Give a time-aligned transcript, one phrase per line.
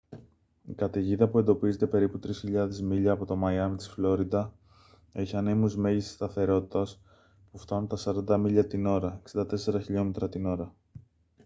[0.67, 4.53] η καταιγίδα που εντοπίζεται περίπου 3.000 μίλια από το μαϊάμι της φλόριντα
[5.13, 7.01] έχει ανέμους μέγιστης σταθερότητας
[7.51, 9.47] που φτάνουν τα 40 μίλια την ώρα 64
[9.83, 10.73] χλμ την ώρα